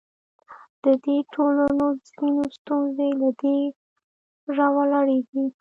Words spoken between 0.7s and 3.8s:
د دې ټولنو ځینې ستونزې له دې